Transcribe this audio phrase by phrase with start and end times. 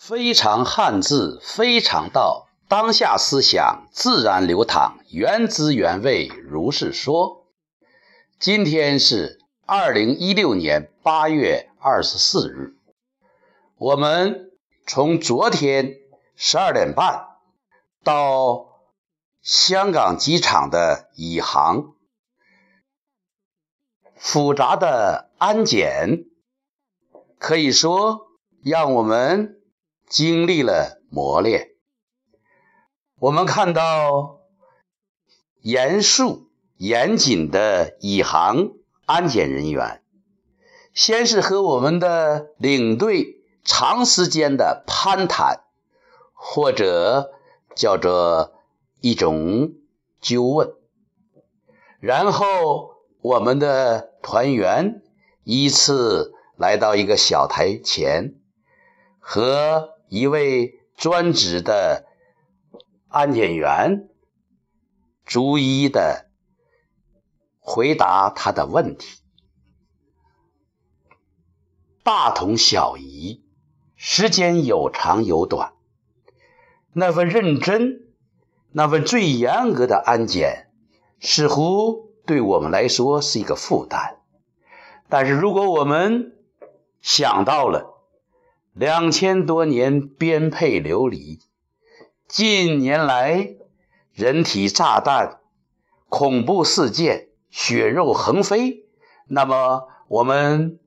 [0.00, 2.48] 非常汉字，非常道。
[2.68, 7.46] 当下思想自然流淌，原汁原味如是说。
[8.38, 12.74] 今天是二零一六年八月二十四日。
[13.76, 14.50] 我们
[14.86, 15.96] 从昨天
[16.34, 17.26] 十二点半
[18.02, 18.80] 到
[19.42, 21.92] 香港机场的以航，
[24.16, 26.24] 复杂的安检，
[27.38, 28.28] 可以说
[28.62, 29.59] 让我们。
[30.10, 31.68] 经历了磨练，
[33.20, 34.40] 我们看到
[35.60, 36.48] 严肃
[36.78, 38.72] 严谨的以航
[39.06, 40.02] 安检人员，
[40.92, 45.60] 先是和我们的领队长时间的攀谈，
[46.32, 47.30] 或者
[47.76, 48.54] 叫做
[49.00, 49.74] 一种
[50.20, 50.74] 纠问，
[52.00, 55.02] 然后我们的团员
[55.44, 58.34] 依次来到一个小台前，
[59.20, 59.89] 和。
[60.10, 62.04] 一位专职的
[63.06, 64.08] 安检员
[65.24, 66.28] 逐一的
[67.60, 69.20] 回答他的问题，
[72.02, 73.44] 大同小异，
[73.94, 75.74] 时间有长有短。
[76.92, 78.08] 那份认真，
[78.72, 80.72] 那份最严格的安检，
[81.20, 84.18] 似乎对我们来说是一个负担。
[85.08, 86.36] 但是如果我们
[87.00, 87.99] 想到了，
[88.80, 91.38] 两千多年颠沛流离，
[92.26, 93.56] 近年来
[94.14, 95.40] 人体炸弹、
[96.08, 98.86] 恐怖事件、血肉横飞，
[99.26, 100.80] 那么我们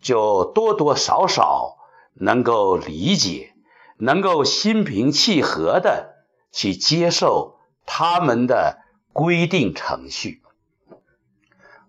[0.00, 1.76] 就多多少少
[2.14, 3.52] 能够理解，
[3.98, 6.14] 能够心平气和的
[6.52, 8.78] 去接受他们的
[9.12, 10.40] 规定程序。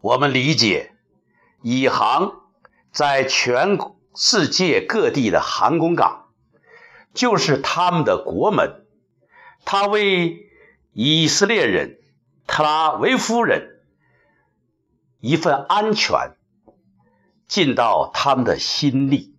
[0.01, 0.91] 我们理解，
[1.61, 2.33] 以航
[2.91, 3.96] 在全国。
[4.19, 6.31] 世界各地的航空港
[7.13, 8.87] 就是他们的国门，
[9.63, 10.49] 他为
[10.91, 11.99] 以色列人
[12.47, 13.79] 特拉维夫人
[15.19, 16.35] 一份安全
[17.47, 19.35] 尽到他们的心力。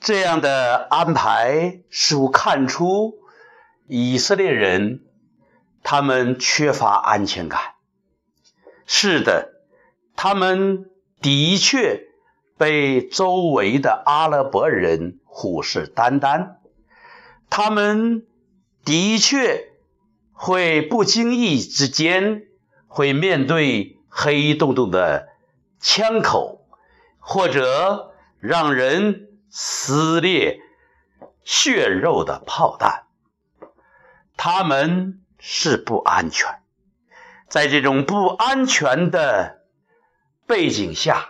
[0.00, 3.20] 这样的安排似乎看出
[3.86, 5.04] 以色列人
[5.84, 7.60] 他们缺乏安全感。
[8.84, 9.52] 是的，
[10.16, 12.05] 他们的确。
[12.58, 16.56] 被周围的阿拉伯人虎视眈眈，
[17.50, 18.26] 他们
[18.84, 19.72] 的确
[20.32, 22.44] 会不经意之间
[22.86, 25.28] 会面对黑洞洞的
[25.80, 26.66] 枪口，
[27.18, 30.60] 或者让人撕裂
[31.44, 33.04] 血肉的炮弹，
[34.36, 36.60] 他们是不安全。
[37.48, 39.62] 在这种不安全的
[40.46, 41.28] 背景下。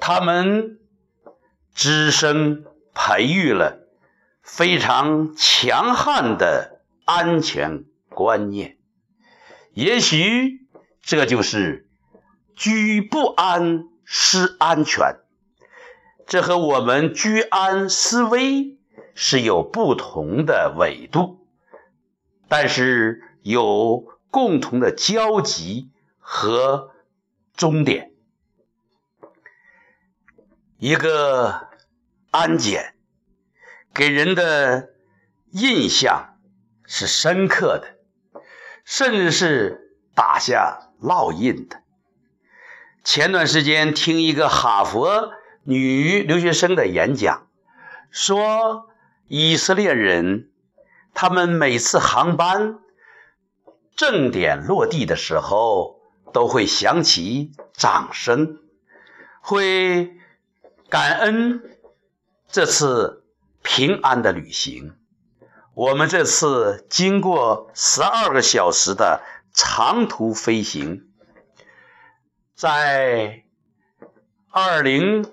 [0.00, 0.78] 他们
[1.74, 2.64] 只生
[2.94, 3.86] 培育了
[4.42, 8.78] 非常强悍的安全观念，
[9.72, 10.66] 也许
[11.02, 11.88] 这就是
[12.54, 15.16] 居不安思安全，
[16.26, 18.78] 这和我们居安思危
[19.14, 21.46] 是有不同的纬度，
[22.48, 26.90] 但是有共同的交集和
[27.56, 28.12] 终点。
[30.78, 31.68] 一个
[32.30, 32.94] 安检
[33.94, 34.90] 给人的
[35.50, 36.36] 印象
[36.84, 37.96] 是深刻的，
[38.84, 41.80] 甚至是打下烙印的。
[43.04, 45.32] 前段时间听一个哈佛
[45.64, 47.48] 女留学生的演讲，
[48.10, 48.90] 说
[49.28, 50.50] 以色列人
[51.14, 52.80] 他们每次航班
[53.96, 56.02] 正点落地的时候，
[56.34, 58.58] 都会响起掌声，
[59.40, 60.12] 会。
[60.88, 61.78] 感恩
[62.48, 63.24] 这次
[63.62, 64.96] 平安的旅行。
[65.74, 71.10] 我们这次经过十二个小时的长途飞行，
[72.54, 73.44] 在
[74.48, 75.30] 二零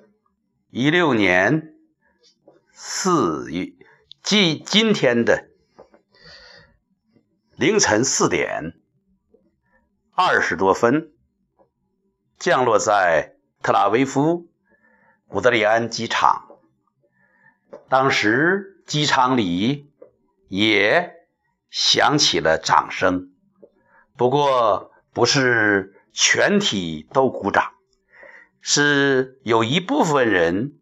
[0.69, 1.75] 一六年
[2.71, 3.73] 四月，
[4.23, 5.49] 即今天的
[7.55, 8.73] 凌晨四点
[10.13, 11.13] 二十多分，
[12.39, 14.49] 降落在特拉维夫。
[15.33, 16.45] 古德里安机场，
[17.89, 19.91] 当时机场里
[20.47, 21.11] 也
[21.71, 23.31] 响起了掌声，
[24.15, 27.71] 不过不是全体都鼓掌，
[28.61, 30.75] 是有一部分人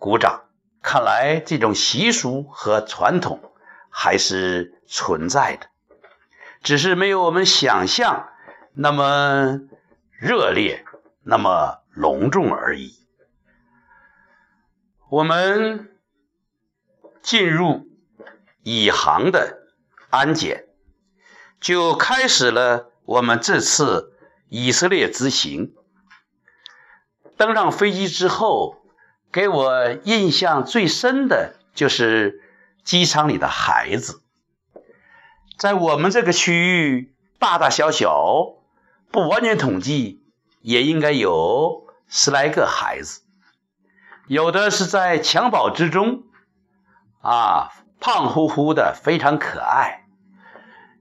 [0.00, 0.48] 鼓掌。
[0.82, 3.52] 看来这种习俗和传统
[3.88, 5.68] 还是存在的，
[6.60, 8.30] 只是没有我们想象
[8.72, 9.60] 那么
[10.10, 10.84] 热烈、
[11.22, 13.05] 那么隆重而已。
[15.16, 15.88] 我们
[17.22, 17.88] 进入
[18.62, 19.62] 以航的
[20.10, 20.66] 安检，
[21.58, 24.12] 就开始了我们这次
[24.50, 25.74] 以色列之行。
[27.38, 28.76] 登上飞机之后，
[29.32, 32.42] 给我印象最深的就是
[32.84, 34.20] 机场里的孩子。
[35.56, 36.52] 在我们这个区
[36.92, 38.58] 域，大大小小，
[39.10, 40.22] 不完全统计，
[40.60, 43.22] 也应该有十来个孩子。
[44.28, 46.24] 有的是在襁褓之中，
[47.20, 47.70] 啊，
[48.00, 50.04] 胖乎乎的，非常可爱。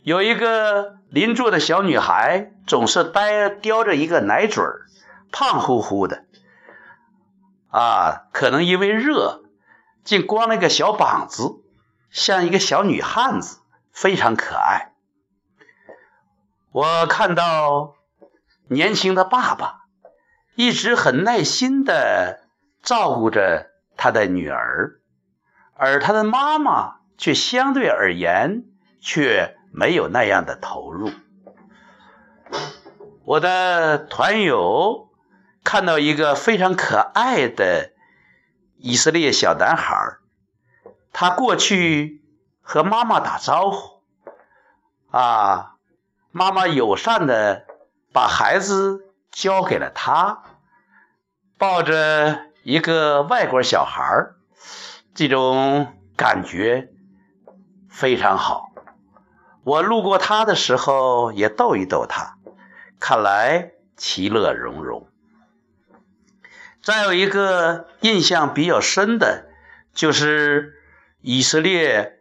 [0.03, 4.85] 有一个邻座的小女孩，总是呆叼着一个奶嘴儿，
[5.31, 6.25] 胖乎乎的，
[7.71, 9.41] 啊，可能因为热，
[10.03, 11.63] 竟光了个小膀子，
[12.11, 13.57] 像一个小女汉子，
[13.91, 14.93] 非常可爱。
[16.71, 17.95] 我看到
[18.67, 19.85] 年轻的爸爸
[20.53, 22.44] 一直很耐心的。
[22.85, 24.99] 照顾着他的女儿，
[25.73, 28.65] 而他的妈妈却相对而言
[29.01, 31.09] 却没有那样的投入。
[33.23, 35.09] 我的团友
[35.63, 37.91] 看到一个非常可爱的
[38.77, 40.17] 以色列小男孩，
[41.11, 42.23] 他过去
[42.61, 44.03] 和妈妈打招呼，
[45.09, 45.77] 啊，
[46.29, 47.65] 妈妈友善的
[48.13, 50.43] 把孩子交给了他，
[51.57, 52.45] 抱着。
[52.65, 54.31] 一个外国小孩，
[55.13, 56.89] 这种感觉
[57.91, 58.71] 非常好。
[59.63, 62.39] 我路过他的时候也逗一逗他，
[62.99, 65.07] 看来其乐融融。
[66.81, 69.45] 再有一个印象比较深的，
[69.93, 70.73] 就是
[71.21, 72.19] 以色列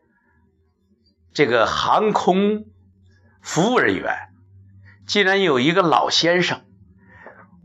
[1.33, 2.67] 这个航空
[3.41, 4.15] 服务人员，
[5.07, 6.64] 竟然有一个老先生。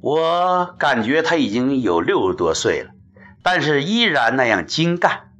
[0.01, 2.91] 我感觉他已经有六十多岁了，
[3.43, 5.31] 但是依然那样精干，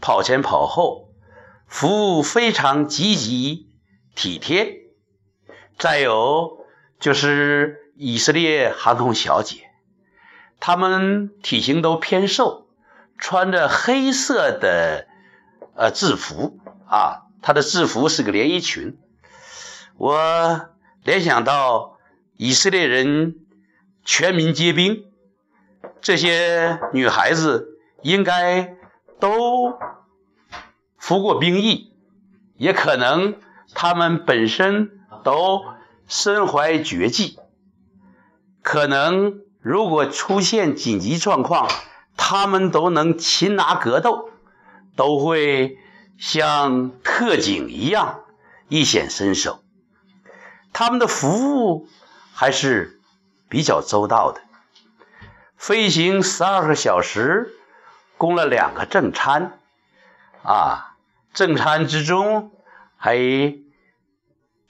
[0.00, 1.10] 跑前跑后，
[1.66, 3.68] 服务非常积极
[4.14, 4.78] 体贴。
[5.78, 6.64] 再有
[6.98, 9.68] 就是以色列航空小姐，
[10.58, 12.68] 她们体型都偏瘦，
[13.18, 15.06] 穿着黑色的
[15.74, 18.98] 呃制服啊，她的制服是个连衣裙，
[19.98, 20.70] 我
[21.04, 21.98] 联想到
[22.38, 23.36] 以色列人。
[24.04, 25.04] 全民皆兵，
[26.00, 28.76] 这些女孩子应该
[29.20, 29.78] 都
[30.98, 31.94] 服过兵役，
[32.56, 33.36] 也可能
[33.74, 34.90] 她们本身
[35.22, 35.62] 都
[36.08, 37.38] 身怀绝技，
[38.60, 41.68] 可能如果出现紧急状况，
[42.16, 44.30] 她们都能擒拿格斗，
[44.96, 45.78] 都会
[46.18, 48.24] 像特警一样
[48.68, 49.62] 一显身手。
[50.72, 51.86] 他们的服务
[52.34, 52.98] 还是。
[53.52, 54.40] 比较周到的，
[55.58, 57.54] 飞行十二个小时，
[58.16, 59.58] 供了两个正餐，
[60.42, 60.96] 啊，
[61.34, 62.50] 正餐之中
[62.96, 63.18] 还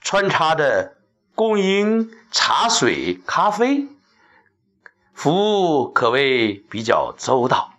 [0.00, 0.96] 穿插着
[1.36, 3.86] 供应茶水、咖啡，
[5.14, 7.74] 服务可谓比较周到。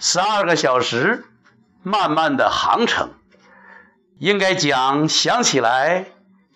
[0.00, 1.24] 十二个小时
[1.84, 3.10] 慢慢的航程，
[4.18, 6.06] 应该讲想起来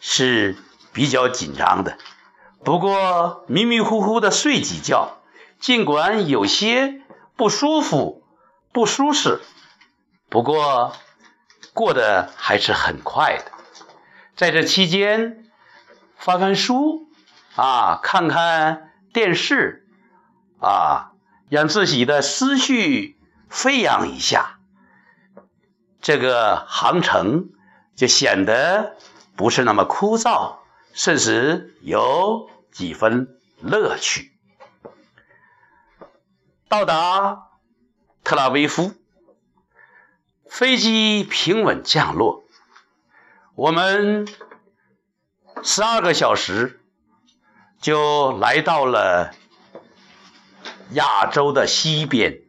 [0.01, 0.57] 是
[0.93, 1.97] 比较紧张的。
[2.67, 5.19] 不过迷迷糊糊的睡几觉，
[5.61, 7.01] 尽管有些
[7.37, 8.25] 不舒服、
[8.73, 9.41] 不舒适，
[10.29, 10.93] 不过
[11.73, 13.53] 过得还是很快的。
[14.35, 15.45] 在这期间，
[16.17, 17.07] 翻翻书
[17.55, 19.87] 啊，看看电视
[20.59, 21.13] 啊，
[21.49, 23.17] 让自己的思绪
[23.49, 24.59] 飞扬一下，
[26.03, 27.51] 这个航程
[27.95, 28.97] 就显得
[29.37, 30.57] 不是那么枯燥，
[30.93, 32.51] 甚至有。
[32.77, 34.33] 几分乐趣。
[36.69, 37.49] 到达
[38.23, 38.93] 特拉维夫，
[40.47, 42.45] 飞机平稳降落，
[43.55, 44.29] 我们
[45.63, 46.83] 十二个小时
[47.81, 49.33] 就来到了
[50.91, 52.43] 亚洲的西边。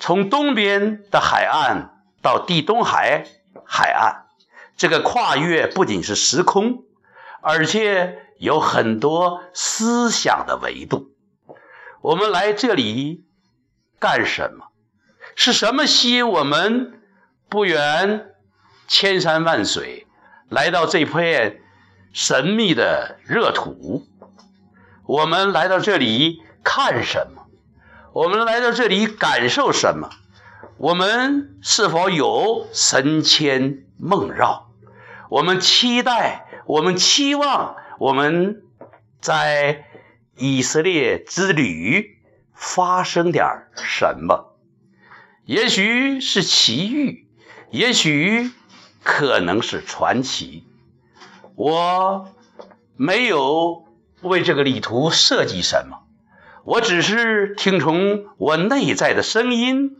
[0.00, 3.24] 从东边的海岸到地中海
[3.64, 4.26] 海岸，
[4.76, 6.82] 这个跨越不仅是时空，
[7.40, 8.24] 而且。
[8.38, 11.10] 有很多思想的维度。
[12.00, 13.26] 我们来这里
[13.98, 14.66] 干什么？
[15.34, 17.00] 是什么吸引我们
[17.48, 18.30] 不远
[18.86, 20.06] 千山万水
[20.48, 21.60] 来到这片
[22.12, 24.06] 神秘的热土？
[25.04, 27.46] 我们来到这里看什么？
[28.12, 30.10] 我们来到这里感受什么？
[30.76, 34.70] 我们是否有神牵梦绕？
[35.28, 37.76] 我们期待，我们期望。
[37.98, 38.62] 我们
[39.20, 39.84] 在
[40.36, 42.16] 以色列之旅
[42.54, 44.56] 发生点什么？
[45.44, 47.26] 也许是奇遇，
[47.70, 48.52] 也许
[49.02, 50.64] 可能是传奇。
[51.56, 52.28] 我
[52.96, 53.84] 没有
[54.22, 56.06] 为这个旅途设计什么，
[56.62, 59.96] 我只是听从我内在的声音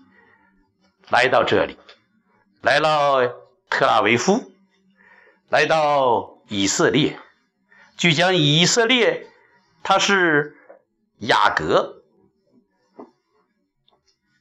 [1.08, 1.76] 来到这里，
[2.62, 3.26] 来到
[3.68, 4.52] 特拉维夫，
[5.48, 7.18] 来到以色列。
[7.98, 9.26] 据讲，以色列
[9.82, 10.56] 它是
[11.18, 12.04] 雅各，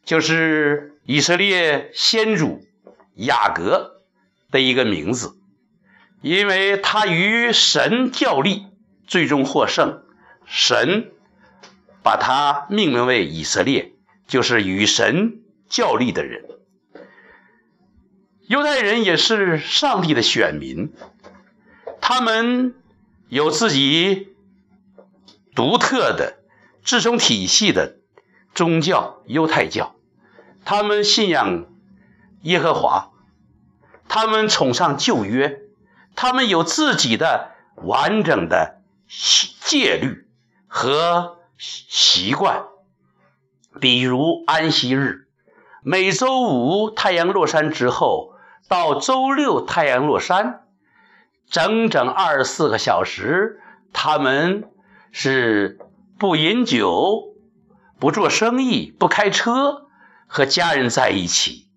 [0.05, 2.63] 就是以色列先祖
[3.15, 4.03] 雅各
[4.51, 5.39] 的一个名字。
[6.21, 8.67] 因为他与神较力，
[9.07, 10.03] 最终获胜，
[10.45, 11.11] 神
[12.03, 13.93] 把他命名为以色列，
[14.27, 16.45] 就是与神较力的人。
[18.45, 20.93] 犹太人也是上帝的选民，
[22.01, 22.75] 他们
[23.29, 24.35] 有自己
[25.55, 26.37] 独特的、
[26.83, 27.97] 自成体系的
[28.53, 29.95] 宗教——犹太教。
[30.63, 31.65] 他们信仰
[32.41, 33.11] 耶和华，
[34.07, 35.61] 他们崇尚旧约。
[36.15, 38.81] 他们有自己的完整的
[39.61, 40.27] 戒律
[40.67, 42.63] 和习惯，
[43.79, 45.27] 比如安息日，
[45.83, 48.33] 每周五太阳落山之后
[48.67, 50.66] 到周六太阳落山，
[51.49, 53.61] 整整二十四个小时，
[53.93, 54.69] 他们
[55.11, 55.79] 是
[56.17, 57.35] 不饮酒、
[57.99, 59.87] 不做生意、不开车，
[60.27, 61.67] 和家人在一起。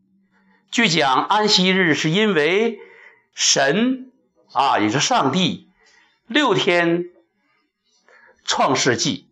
[0.71, 2.79] 据讲，安息日是因为
[3.35, 4.07] 神。
[4.53, 5.71] 啊，也是上帝
[6.27, 7.05] 六天
[8.45, 9.31] 创世纪，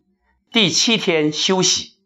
[0.53, 1.97] 第七天休息。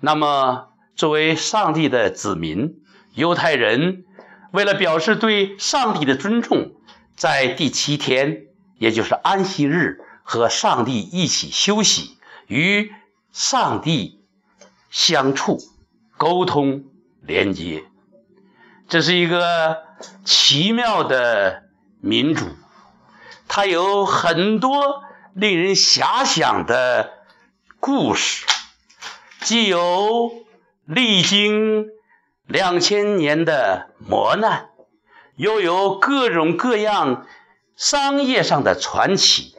[0.00, 2.82] 那么，作为上帝的子民，
[3.14, 4.04] 犹太人
[4.50, 6.72] 为了表示对上帝的尊重，
[7.16, 8.46] 在第七天，
[8.78, 12.92] 也就是安息日，和上帝一起休息，与
[13.32, 14.20] 上帝
[14.90, 15.58] 相处、
[16.16, 16.84] 沟通、
[17.20, 17.84] 连接。
[18.88, 19.82] 这是一个
[20.24, 21.62] 奇妙的。
[22.04, 22.46] 民主，
[23.46, 25.04] 它有很多
[25.34, 27.12] 令人遐想的
[27.78, 28.44] 故事，
[29.40, 30.32] 既有
[30.84, 31.86] 历经
[32.44, 34.70] 两千年的磨难，
[35.36, 37.26] 又有各种各样
[37.76, 39.54] 商业上的传奇。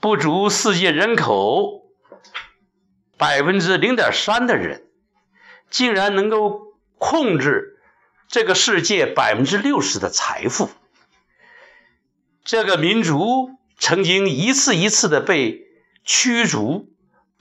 [0.00, 1.82] 不足世界人口
[3.18, 4.86] 百分之零点三的人，
[5.68, 7.78] 竟然能够控制
[8.26, 10.70] 这个世界百分之六十的财富。
[12.42, 15.66] 这个民族曾经一次一次的被
[16.02, 16.88] 驱逐、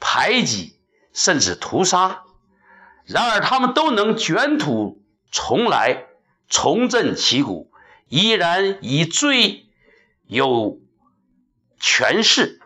[0.01, 0.77] 排挤，
[1.13, 2.23] 甚至屠杀，
[3.05, 5.01] 然而他们都能卷土
[5.31, 6.07] 重来，
[6.49, 7.71] 重振旗鼓，
[8.07, 9.67] 依然以最
[10.25, 10.79] 有
[11.79, 12.59] 权势、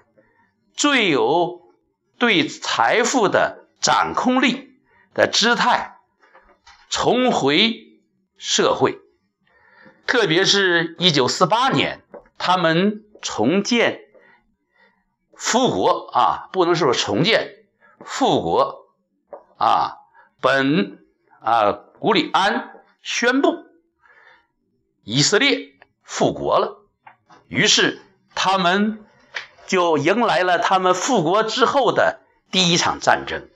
[0.74, 1.62] 最有
[2.18, 4.72] 对财富的掌控力
[5.13, 5.98] 的姿态
[6.90, 8.00] 重回
[8.38, 9.00] 社会，
[10.08, 12.00] 特别是一九四八年。
[12.38, 14.02] 他们重建
[15.34, 17.66] 复国啊，不能说重建
[18.04, 18.86] 复国
[19.58, 20.00] 啊。
[20.42, 21.06] 本
[21.40, 23.63] 啊古里安宣布
[25.03, 26.86] 以色列复国了，
[27.48, 28.01] 于是
[28.36, 29.05] 他们
[29.67, 33.48] 就迎来了他们复国之后的第一场战争。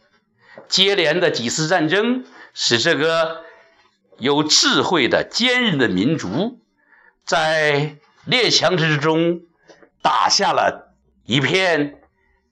[0.67, 3.43] 接连的几次战争，使这个
[4.17, 6.59] 有智慧的坚韧的民族
[7.25, 7.97] 在。
[8.25, 9.43] 列强之中，
[10.01, 12.01] 打下了一片，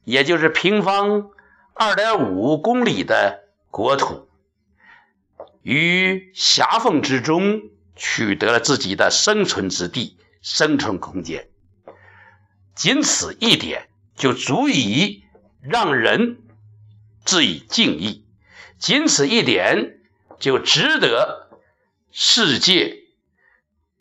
[0.06, 1.32] 也就是平方
[1.74, 4.30] 二点五公里的国土，
[5.64, 7.62] 于狭缝之中
[7.96, 11.50] 取得了自己的生存之地、生存空间。
[12.76, 15.24] 仅此一点，就足以
[15.62, 16.44] 让人
[17.24, 18.26] 致以敬意；
[18.78, 20.00] 仅此一点，
[20.40, 21.50] 就值得
[22.12, 23.04] 世界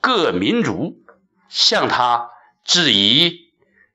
[0.01, 1.01] 各民族。
[1.47, 2.31] 向他
[2.65, 3.53] 致以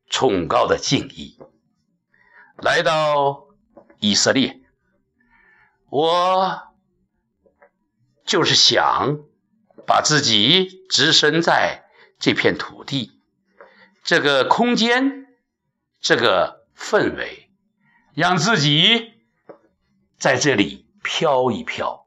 [0.08, 1.38] 崇高的敬意。
[2.56, 3.48] 来到
[4.00, 4.62] 以色列，
[5.90, 6.62] 我
[8.26, 9.20] 就是想
[9.90, 11.84] 把自己置身在
[12.20, 13.20] 这片土地、
[14.04, 15.26] 这个空间、
[16.00, 17.50] 这个氛围，
[18.14, 19.12] 让自己
[20.18, 22.06] 在这里飘一飘，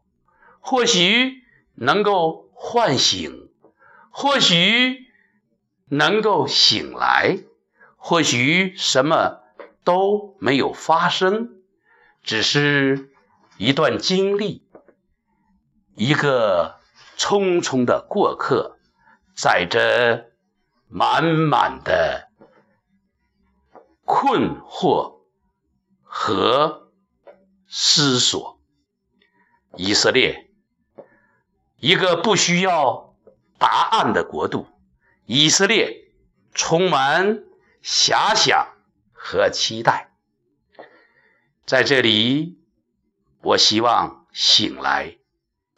[0.61, 1.43] 或许
[1.75, 3.51] 能够唤醒，
[4.11, 5.03] 或许。
[5.95, 7.37] 能够醒来，
[7.97, 9.43] 或许什么
[9.85, 11.61] 都没有发生，
[12.23, 13.11] 只是
[13.59, 14.67] 一段经历，
[15.95, 16.77] 一个
[17.23, 18.81] 匆匆的过客，
[19.37, 20.33] 载着
[20.88, 22.29] 满满的
[24.05, 25.21] 困惑
[26.02, 26.91] 和
[27.69, 28.61] 思索。
[29.76, 30.50] 以色列，
[31.76, 33.14] 一个不需要
[33.57, 34.67] 答案的国度。
[35.25, 36.12] 以色列
[36.52, 37.45] 充满
[37.85, 38.67] 遐想
[39.12, 40.12] 和期待。
[41.64, 42.59] 在这里，
[43.43, 45.19] 我希望醒来，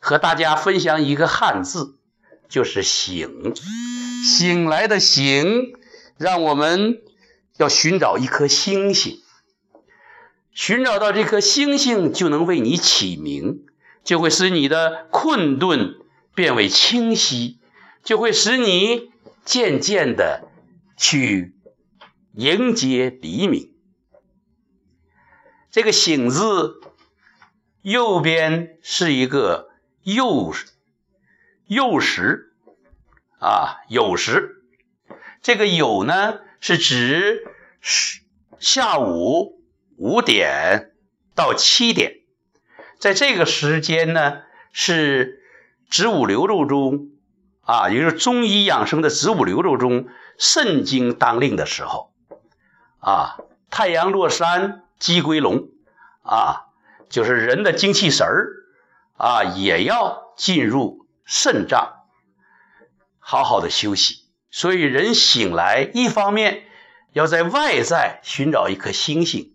[0.04, 1.96] 和大家分享一个汉字，
[2.50, 3.54] 就是“醒”。
[4.22, 5.72] 醒来的“醒”，
[6.18, 7.00] 让我们
[7.56, 9.22] 要寻找一颗星星。
[10.52, 13.64] 寻找到这颗星星，就能为你起名，
[14.04, 15.94] 就会使你的困顿
[16.34, 17.58] 变为清晰，
[18.02, 19.10] 就会使你
[19.46, 20.50] 渐渐的
[20.98, 21.54] 去
[22.34, 23.72] 迎接黎明。
[25.70, 26.74] 这个“醒”字
[27.80, 29.70] 右边是一个
[30.04, 30.54] 酉
[31.68, 32.52] 酉时
[33.40, 34.62] 啊，酉时。
[35.42, 37.46] 这个酉呢，是指
[37.80, 38.20] 是
[38.58, 39.60] 下午。
[39.96, 40.90] 五点
[41.36, 42.16] 到七点，
[42.98, 44.42] 在这个时间呢，
[44.72, 45.40] 是
[45.88, 47.10] 子午流露中
[47.60, 52.12] 啊，也就是中医养生的子午流露中肾经当令的时候
[52.98, 53.36] 啊。
[53.70, 55.68] 太阳落山鸡归笼
[56.24, 56.64] 啊，
[57.08, 58.63] 就是人的精气神儿
[59.14, 61.94] 啊，也要进入肾脏，
[63.18, 64.24] 好好的休息。
[64.50, 66.64] 所以人醒来，一方面
[67.12, 69.50] 要在外在寻找一颗星星。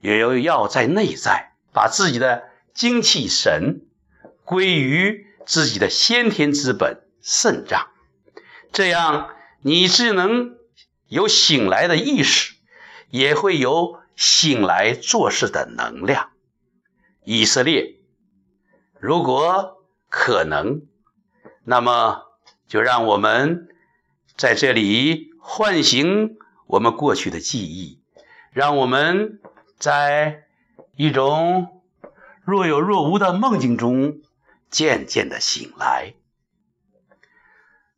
[0.00, 3.86] 也要要在内在把自己的精气神
[4.44, 7.88] 归于自己的先天之本肾脏，
[8.70, 9.30] 这样
[9.62, 10.58] 你只能
[11.08, 12.52] 有醒来的意识，
[13.08, 16.28] 也会有醒来做事的能量。
[17.24, 17.94] 以色列，
[19.04, 20.86] 如果可能，
[21.62, 22.22] 那么
[22.66, 23.68] 就让我们
[24.34, 28.00] 在这里唤醒我们过去的记忆，
[28.50, 29.40] 让我们。
[29.76, 30.44] 在
[30.96, 31.82] 一种
[32.42, 34.22] 若有若无的梦境中，
[34.70, 36.14] 渐渐的醒来。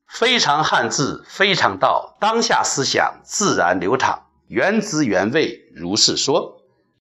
[0.09, 6.56] 非常汉字，非常道，当下思想自然流淌，原汁原味，如是说。